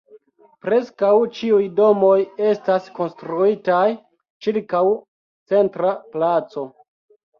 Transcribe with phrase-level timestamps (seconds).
[0.67, 2.15] Preskaŭ ĉiuj domoj
[2.51, 3.83] estas konstruitaj
[4.47, 4.83] ĉirkaŭ
[5.53, 6.65] centra placo.